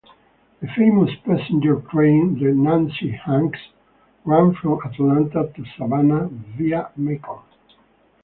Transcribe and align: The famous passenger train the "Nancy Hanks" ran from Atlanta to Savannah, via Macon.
The 0.61 0.67
famous 0.75 1.11
passenger 1.27 1.75
train 1.75 2.33
the 2.39 2.55
"Nancy 2.55 3.11
Hanks" 3.11 3.59
ran 4.25 4.55
from 4.55 4.79
Atlanta 4.83 5.53
to 5.53 5.63
Savannah, 5.77 6.27
via 6.57 6.89
Macon. 6.97 7.43